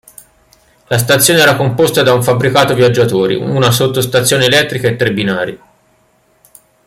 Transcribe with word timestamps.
La 0.87 0.97
stazione 0.97 1.41
era 1.41 1.55
composta 1.55 2.01
da 2.01 2.11
un 2.11 2.23
fabbricato 2.23 2.73
viaggiatori, 2.73 3.35
una 3.35 3.69
sottostazione 3.69 4.45
elettrica 4.45 4.87
e 4.87 4.95
tre 4.95 5.13
binari. 5.13 5.59